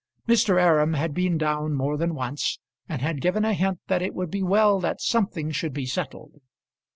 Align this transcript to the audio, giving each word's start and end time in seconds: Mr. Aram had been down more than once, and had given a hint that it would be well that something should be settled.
Mr. 0.27 0.59
Aram 0.59 0.95
had 0.95 1.13
been 1.13 1.37
down 1.37 1.75
more 1.75 1.95
than 1.95 2.15
once, 2.15 2.57
and 2.89 3.03
had 3.03 3.21
given 3.21 3.45
a 3.45 3.53
hint 3.53 3.79
that 3.85 4.01
it 4.01 4.15
would 4.15 4.31
be 4.31 4.41
well 4.41 4.79
that 4.79 4.99
something 4.99 5.51
should 5.51 5.73
be 5.73 5.85
settled. 5.85 6.41